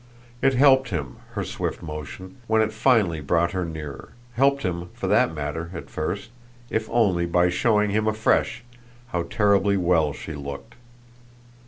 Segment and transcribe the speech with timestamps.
[0.41, 5.05] It helped him, her swift motion, when it finally brought her nearer; helped him, for
[5.05, 6.31] that matter, at first,
[6.71, 8.63] if only by showing him afresh
[9.09, 10.73] how terribly well she looked.